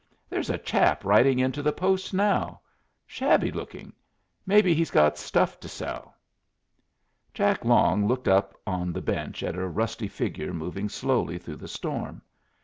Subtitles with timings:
[0.31, 2.61] "There's a chap riding into the post now.
[3.05, 3.93] Shabby lookin'.
[4.47, 6.15] Mebbe he's got stuff to sell."
[7.35, 11.67] Jack Long looked up on the bench at a rusty figure moving slowly through the
[11.67, 12.23] storm.